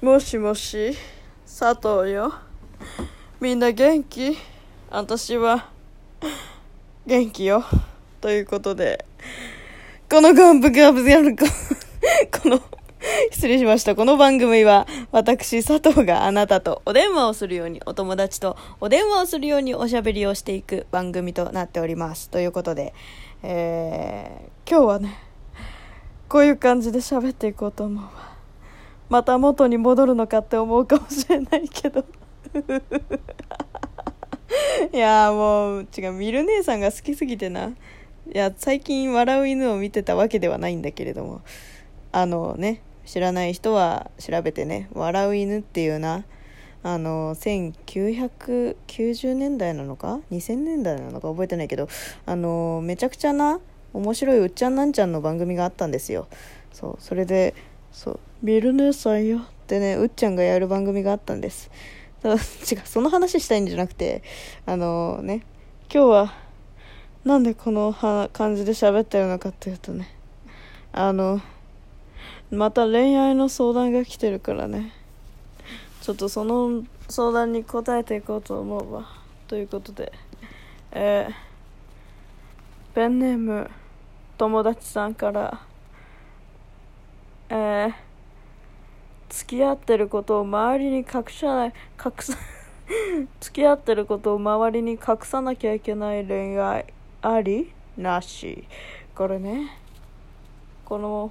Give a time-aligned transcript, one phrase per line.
[0.00, 0.96] もしもし、
[1.44, 2.32] 佐藤よ。
[3.40, 4.38] みんな元気？
[4.90, 5.70] 私は、
[7.04, 7.64] 元気よ。
[8.20, 9.04] ということで、
[10.08, 11.46] このガンプガブやるか、
[12.30, 12.60] この、
[13.32, 13.96] 失礼しました。
[13.96, 22.30] この番組は、私、佐藤があなたとお電話をするように、お友達とお電話をするようにおしゃべりをしていく番組となっております。
[22.30, 22.94] ということで、
[23.42, 25.18] えー、今日はね、
[26.28, 28.27] こういう感じで喋っていこうと思うわ。
[29.08, 32.04] また元に戻るのかって思うかもしれないけど。
[34.92, 37.66] いやもう、違う、ミル姉さんが好きすぎてな。
[37.68, 37.74] い
[38.32, 41.40] や、最近笑う犬を見てたわけではないんだけれども、
[42.12, 46.24] あのね、知らない人は調べてね、笑う犬っていうな、
[46.82, 51.28] あの、1990年代なのか ?2000 年代なのか？
[51.30, 51.88] 覚えてないけど、
[52.26, 53.60] あの、めちゃくちゃな、
[53.94, 56.28] 面白いうっちゃんなんちゃんの番組があったんですよ。
[56.72, 57.54] そう、それで、
[57.92, 61.70] そう、ミル姉さんよってね、うっちゃんがやる番組があったんです。
[62.22, 62.40] た だ違う、
[62.84, 64.22] その話したいんじゃなくて、
[64.64, 65.44] あのね、
[65.92, 66.34] 今日は、
[67.24, 70.14] なんでこのは感じで喋ってるのかっていうとね、
[70.92, 71.40] あの、
[72.50, 74.92] また恋愛の相談が来てるからね、
[76.00, 79.06] ちょっとその相談に答えていこうと思うわ。
[79.48, 80.12] ということで、
[80.92, 83.70] えー、ペンネーム、
[84.36, 85.60] 友達さんから、
[87.50, 88.07] えー、
[89.28, 91.72] 付き合ってることを周りに隠さない、
[92.04, 92.36] 隠さ、
[93.40, 96.86] 付き合ってることを周りに隠さなきゃいけない恋愛
[97.22, 97.72] あり？
[97.96, 98.64] なし。
[99.14, 99.76] これね。
[100.84, 101.30] この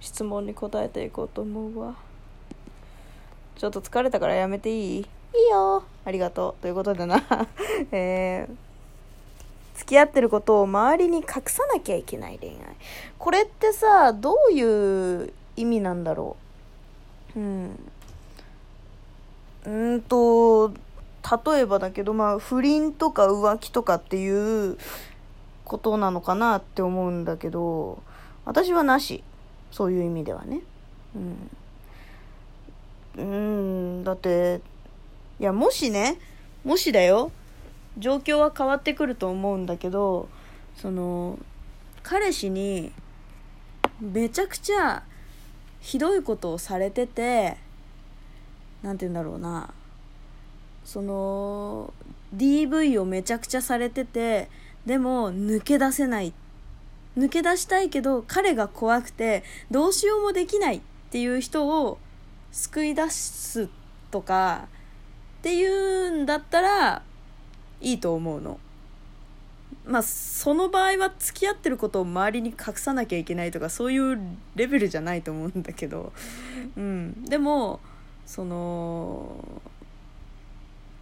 [0.00, 1.94] 質問に答えていこうと思うわ。
[3.56, 5.00] ちょっと疲れたからやめていい？
[5.00, 5.04] いい
[5.50, 5.84] よ。
[6.04, 6.62] ありがとう。
[6.62, 7.22] ということでな。
[7.92, 8.56] えー
[9.74, 12.56] 付き合ってることを周りに隠さなきゃいけない恋愛。
[13.18, 16.42] これってさどういう意味なんだろう？
[17.36, 17.78] うん。
[19.64, 24.76] うんと例えばだけどまあ不倫とか浮気とかっていう
[25.64, 28.02] ことなのかなって思うんだけど
[28.44, 29.22] 私はなし。
[29.72, 30.60] そういう意味ではね。
[33.16, 33.96] うん。
[33.98, 34.04] うん。
[34.04, 34.60] だって
[35.40, 36.18] いやもしね
[36.62, 37.32] もしだよ。
[37.98, 40.28] 状況は変わってくると思うんだけど
[40.76, 41.38] その
[42.02, 42.90] 彼氏に
[44.00, 45.02] めちゃくちゃ
[45.82, 47.58] ひどいことをされてて
[48.82, 49.74] なんて言うんだろうな。
[50.84, 51.92] その
[52.34, 54.48] DV をめちゃくちゃされてて
[54.86, 56.32] でも抜け出せない。
[57.18, 60.76] 抜け出したいけど彼が怖くてどうしようもできない。
[60.78, 61.98] っていう人を
[62.52, 63.68] 救い出す
[64.10, 64.68] とか
[65.40, 67.02] っていうんだったら
[67.80, 68.58] いいと思うの。
[69.86, 74.18] まあその場合は付き合ってることを周りに隠さなきゃいけないとかそういう
[74.54, 76.12] レベルじゃないと思うんだけど、
[76.76, 77.80] うん、でも
[78.26, 79.62] その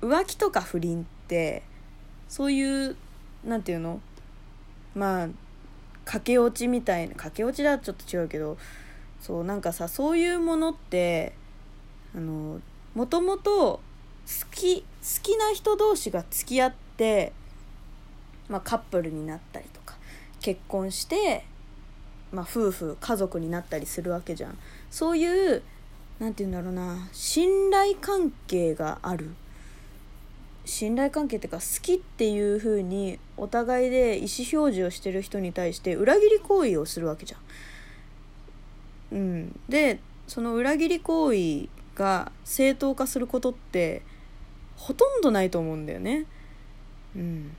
[0.00, 1.62] 浮気とか不倫って
[2.28, 2.96] そういう
[3.44, 4.00] なんていうの？
[4.94, 5.28] まあ
[6.04, 8.58] 駆け落ちみたいな駆け落ちだとちょっと違うけど
[9.20, 11.34] そうなんかさそういうものって
[12.16, 12.60] あの
[12.94, 13.80] もともと好
[14.50, 14.86] き好
[15.22, 17.32] きな人同士が付き合って、
[18.50, 19.96] まあ、カップルになったりとか
[20.40, 21.46] 結婚して、
[22.32, 24.58] まあ、夫婦家族になったりするわけじゃん
[24.90, 25.62] そういう
[26.18, 29.30] なんて言うんだろうな信頼関係がある
[30.66, 39.16] 信頼関係っていうか好きっていう風にお互いで意思表示をしてる人に対して裏切り行為をするわけじゃん。
[39.16, 44.02] うん、でその裏切り行為が正当化することって
[44.76, 46.26] ほとんどないと思うんだよね。
[47.16, 47.56] うん、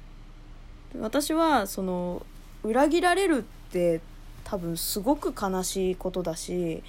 [1.00, 2.26] 私はその
[2.64, 4.02] 裏切られるって
[4.44, 6.84] 多分すごく悲しいことだし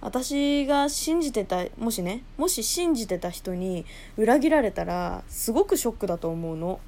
[0.00, 3.84] 私が信じてたもしねもし信じてた人に
[4.16, 6.80] 裏切られたらすごくショックだと思うの、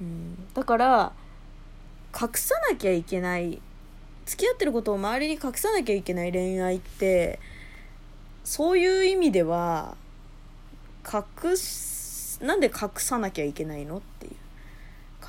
[0.00, 1.12] うん、だから
[2.14, 3.60] 隠さなきゃいけない
[4.26, 7.40] 付き合ってることを周りに隠さなきゃいけない恋愛って
[8.44, 9.96] そういう意味では
[11.04, 14.39] 隠すなんで隠さなきゃいけないのっていう。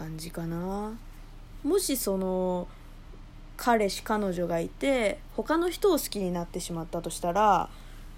[0.02, 0.94] 感じかな。
[1.64, 2.68] もしその
[3.56, 7.70] 彼氏彼女がいて他の人を好きになってしまったとしたら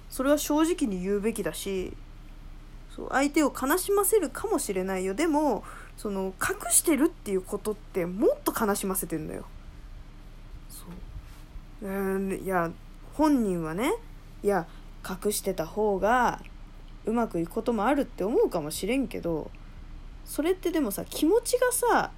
[0.09, 1.91] それは正直に言うべきだし
[3.09, 5.13] 相手を悲しませるかもしれないよ。
[5.13, 5.65] でも
[5.97, 9.43] その隠してるっていうことってもっと悲しませてんだよ。
[10.69, 10.85] そ
[11.85, 11.85] う。
[11.85, 12.71] うんいや
[13.15, 13.93] 本人はね
[14.41, 14.67] いや
[15.03, 16.39] 隠してた方が
[17.05, 19.51] うまくいくこともあるって思うかもしれんけど
[20.25, 22.11] それってでもさ気持ちがさ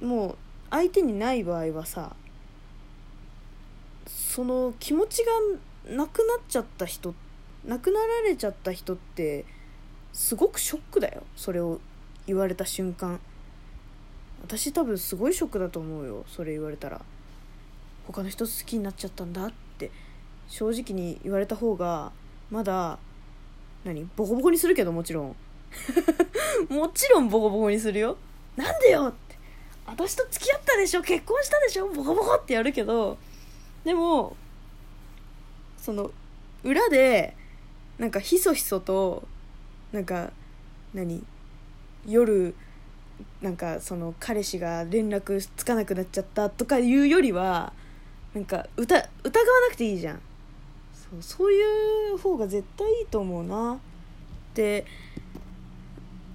[0.00, 0.36] もう
[0.70, 2.14] 相手にない場合はさ
[4.06, 7.14] その気持ちが亡くなっちゃった人
[7.66, 9.44] 亡くなられちゃった人って
[10.12, 11.24] すごくショックだよ。
[11.36, 11.78] それを
[12.26, 13.20] 言われた瞬間。
[14.42, 16.24] 私多分すごいショックだと思うよ。
[16.26, 17.02] それ言われたら。
[18.06, 19.90] 他の人好きになっちゃったんだって
[20.48, 22.12] 正直に言われた方が
[22.50, 23.00] まだ
[23.84, 25.36] 何ボコボコにするけどもちろん。
[26.68, 28.16] もちろんボコボコにするよ。
[28.56, 29.06] なんでよ。
[29.08, 29.36] って
[29.86, 31.02] 私と付き合ったでしょ。
[31.02, 31.88] 結婚したでしょ。
[31.88, 33.18] ボコボコってやるけど。
[33.84, 34.36] でも
[35.78, 36.10] その
[36.64, 37.36] 裏で
[37.98, 39.26] なんかひそひそと
[39.92, 40.32] なんか
[40.92, 41.24] 何？
[42.06, 42.54] 夜
[43.40, 47.72] なんかその彼氏が連絡つかなくなっちゃったとかいうよりは
[48.34, 50.20] なんか疑疑わなくていいじゃん。
[51.10, 53.74] そうそういう方が絶対いいと思うな。
[53.74, 53.78] っ
[54.54, 54.84] て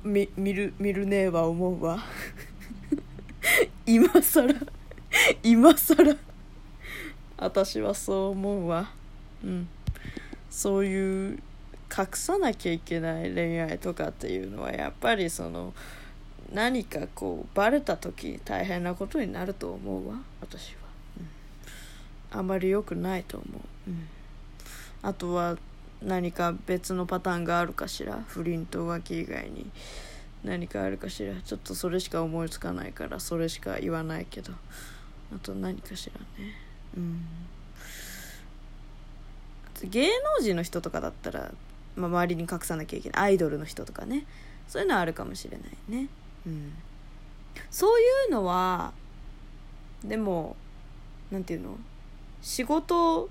[0.03, 1.99] み見る見るねえは思うわ。
[3.85, 4.53] 今更
[5.43, 6.17] 今更。
[7.37, 8.91] 私はそう思うわ。
[9.43, 9.67] うん。
[10.49, 11.39] そういう
[11.95, 15.73] 隠さなきゃいけない恋愛とかっていうのはやっぱりその
[16.51, 20.15] 何かこうバレた時大変なことになると思うわ。
[20.41, 20.79] 私は、
[22.33, 23.45] うん、あまり良くないと思
[23.87, 24.07] う、うん、
[25.01, 25.57] あとは
[26.01, 28.23] 何か別のパターンがあるかしら？
[28.27, 29.69] 不倫と浮気以外に。
[30.43, 31.35] 何かあるかしら？
[31.41, 34.53] ちょっとそれしか思いつかないからそれしか言わないけど。
[35.33, 36.53] あと何かしらね。
[36.97, 37.21] うん。
[39.89, 40.07] 芸
[40.39, 41.51] 能人の人とかだったら、
[41.95, 43.23] まあ、周りに隠さなきゃいけない。
[43.23, 44.25] アイドルの人とかね。
[44.67, 46.07] そういうのはあるかもしれないね。
[46.47, 46.73] うん。
[47.69, 48.93] そういうのは
[50.03, 50.55] でも
[51.31, 51.77] 何て言うの？
[52.41, 53.29] 仕事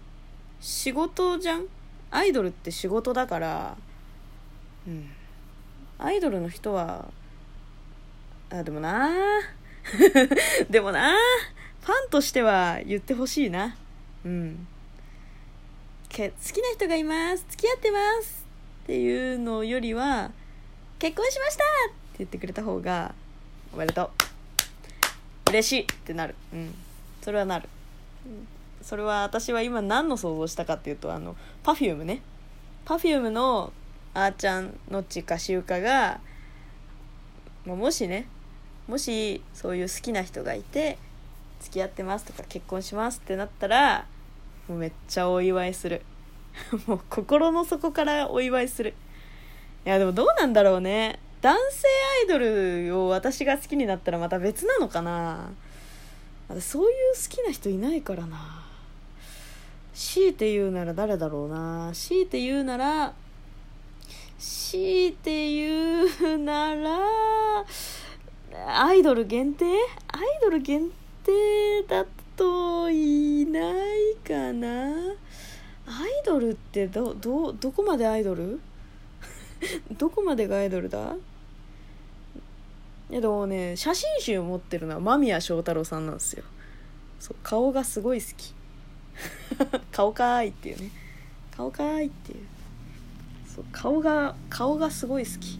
[0.60, 1.66] 仕事じゃん？
[2.10, 3.76] アイドルって仕事だから
[4.86, 5.10] うん。
[5.98, 7.08] アイドルの人は
[8.50, 9.10] あでもな
[10.70, 11.14] でもな
[11.82, 13.76] ファンとしては言ってほしいな。
[14.24, 14.66] うん。
[16.08, 17.44] け好きな人がいます。
[17.50, 18.44] 付き合ってます。
[18.84, 20.30] っていうのよりは
[20.98, 23.14] 結婚しましたって言ってくれた方が
[23.72, 24.10] おめでと
[25.46, 25.50] う。
[25.50, 26.34] 嬉しいってなる。
[26.52, 26.74] うん。
[27.22, 27.68] それはなる、
[28.26, 28.48] うん。
[28.82, 32.22] それは私は今何の想像したかっていうとあの Perfume ね。
[32.86, 33.72] Perfume の
[34.14, 36.20] あーちゃんのっちかしゆかが、
[37.64, 38.26] まあ、もしね
[38.88, 40.98] もしそういう好きな人がいて
[41.60, 44.06] 付き合ってますとか結婚しますってなったら
[44.68, 46.02] もうめっちゃお祝いする。
[46.86, 48.94] もう心の底からお祝いする。
[49.86, 51.20] いやでもどうなんだろうね。
[51.40, 51.88] 男性
[52.20, 55.52] アイドルを私が好きになったらまた別なのかな。
[56.60, 58.59] そういう好きな人いないからな。
[60.02, 61.90] 強いて言うなら誰だろうな。
[61.92, 63.12] 強いて言うなら
[64.38, 66.06] 強いて言
[66.36, 66.98] うなら
[68.66, 69.66] アイドル限定？
[69.66, 69.76] アイ
[70.42, 70.88] ドル限
[71.22, 74.68] 定だといないかな。
[74.88, 78.58] アイドルってどどどこまでアイドル？
[79.98, 81.14] どこまでがアイドルだ？
[83.10, 86.44] いやでもね写真集持ってるのは間宮祥太朗さんなんですよ。
[87.18, 88.54] そう顔がすごい好き。
[89.92, 90.90] 顔かーいっていうね。
[91.56, 92.38] 顔かーいっていう。
[93.54, 95.58] そう顔が顔がすごい好き。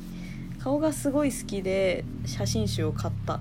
[0.63, 3.41] 顔がすごい好きで写真集を買った。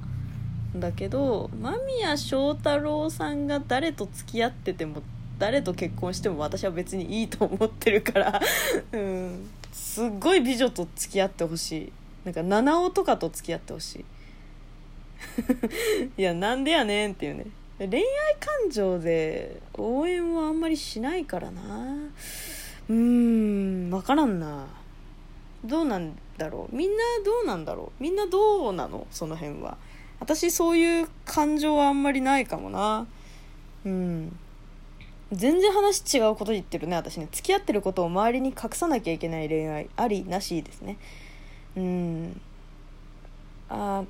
[0.76, 5.02] んだけど間宮祥太朗さんが誰と付き合ってても
[5.40, 8.42] 誰と結婚しても私は別にいいと思ってるから
[8.92, 9.50] うん。
[9.72, 11.92] すっごい美女と付き合ってほしい。
[12.26, 14.06] なんか七尾とかと付き合ってほしい。
[16.18, 17.46] いやなんでやねんっていうね。
[17.80, 18.04] 恋愛
[18.40, 21.96] 感情で応援はあんまりしないからな。
[22.90, 24.68] うーん分からんな。
[25.64, 26.76] どうなんだろう。
[26.76, 28.04] みんなどうなんだろう。
[28.04, 29.08] みんなどうなの？
[29.12, 29.78] その辺は。
[30.20, 33.08] 私そういう感情はあんまりないかもな。
[33.86, 34.38] うん。
[35.32, 37.30] 全然話違うこと言ってるね私ね。
[37.32, 40.98] 付き合ってることを周りに隠さなきゃいけない恋愛ありなしですね。
[41.78, 42.42] うん。
[43.70, 44.04] あ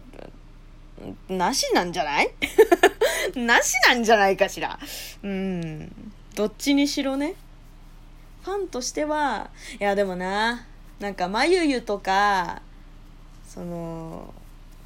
[1.27, 2.31] なしなんじゃない？
[3.39, 4.79] なしなんじゃないかしら。
[5.23, 6.11] うん。
[6.35, 7.35] どっちにしろね。
[8.43, 10.65] ファンとしてはいやでもな
[10.99, 12.61] なんかまゆゆとか
[13.45, 14.33] その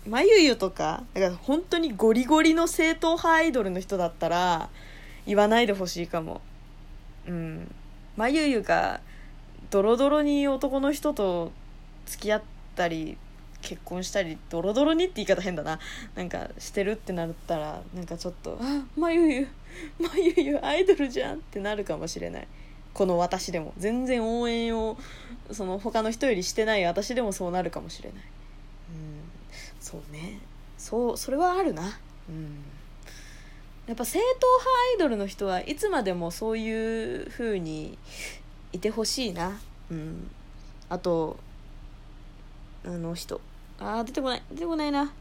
[0.08, 4.70] まゆゆとかだから本当にゴリゴリの正統派アイドルの人だったら
[5.26, 6.42] 言わないでほしいかも。
[7.28, 7.74] うん。
[8.18, 9.00] まゆゆが
[9.70, 11.52] ドロドロに男の人と
[12.06, 12.44] 付き合っ
[12.76, 13.18] たり
[13.64, 15.80] 結婚したりドロドロにって言い方変だな。
[16.16, 19.48] なんかしてるってなったらなんかちょっと「あまゆゆ
[20.00, 22.48] まゆゆアイドルじゃん」ってなるかもしれない。
[22.94, 23.74] この私でも。
[23.78, 24.98] 全然応援を
[25.52, 28.20] その他の人よりしてない私でもそうなるかもしれない。
[28.20, 29.22] うん。
[29.82, 30.40] そうね。
[30.78, 31.82] そうそれはあるな。
[32.30, 32.64] うん。
[33.88, 37.98] やっぱ正統派アイドルの人はいつまでもそういう風に
[38.72, 39.60] いてほしいな。
[39.90, 40.30] うん。
[40.90, 41.38] あと
[42.86, 43.42] あの人。
[43.80, 44.44] あー出てこない。
[44.52, 45.12] 出てこないな。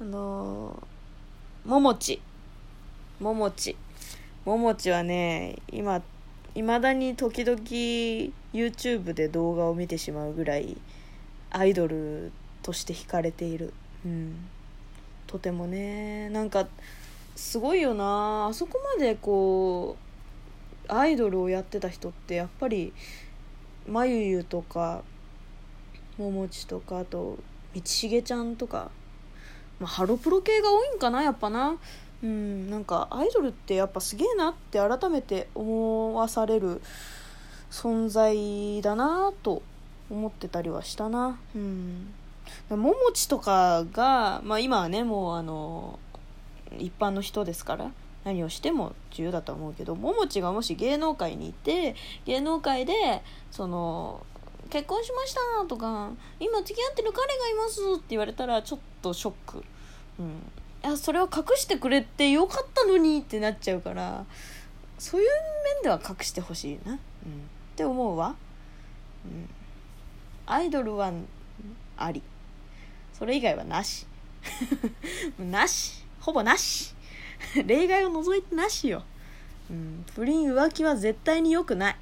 [0.00, 2.20] あのー、ももち。
[3.20, 3.76] ももち。
[4.44, 6.02] ももちはね今
[6.54, 7.58] いまだに時々
[8.52, 10.76] YouTube で動画を見てしまうぐらい
[11.50, 12.32] アイドル
[12.62, 13.72] として惹かれている。
[14.04, 14.34] うん。
[15.26, 16.66] とてもねなんか
[17.36, 18.46] すごいよな。
[18.46, 19.96] あそこまでこ
[20.88, 22.92] うアイドルをやってた人ってやっぱり
[23.86, 25.02] まゆゆとか
[26.16, 27.38] ももちとかあと
[27.74, 28.90] 道重ちゃんとか、
[29.80, 31.76] まあ、ハロプロ系が多いんかなやっぱな。
[32.20, 36.82] うんなんかアイドルってやっぱすげえなって改めて思わされる
[37.70, 39.62] 存在だなと
[40.10, 41.38] 思ってたりはしたな。
[41.54, 42.12] うん。
[42.70, 45.98] ももちとかが、まあ、今はねもうあの
[46.78, 47.92] 一般の人ですから
[48.24, 51.94] 何をしても自由だと思うけどももちがもし芸能界にいて
[52.26, 54.24] 芸能界でその
[54.70, 56.10] 結婚しましたとか
[56.40, 59.64] 今付き合ってる彼がいますって言われたらちょっとショック、
[60.18, 64.24] うん、いそれは隠してくれてよかったのにってなっちゃうから
[64.98, 65.28] そういう
[65.76, 66.98] 面では隠してほしいな、うん、っ
[67.76, 68.34] て思うわ、
[69.24, 69.48] うん、
[70.46, 71.12] アイドルは
[71.96, 72.22] あり。
[73.12, 74.06] それ以外はなし。
[75.38, 76.04] なし。
[76.20, 76.94] ほぼなし。
[77.66, 79.04] 例外を除いてなしよ、
[79.70, 81.96] うん、不倫浮気は絶対に良くない。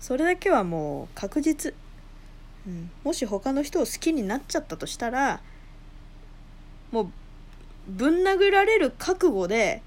[0.00, 1.74] それだけはもう確実、
[2.66, 5.40] うん、もし他の人を好きになっちゃったとしたら
[6.92, 7.10] もう
[7.88, 9.82] ぶん殴られる覚悟で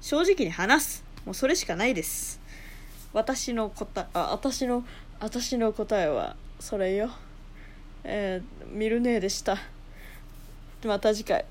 [0.00, 1.04] 正直に話す。
[1.24, 2.40] もうそれしかないです。
[3.12, 4.84] 私の答えあ私の
[5.20, 7.10] 私の答えはそれよ。
[8.04, 9.58] えー、ミルネーでした。
[10.84, 11.44] また次回。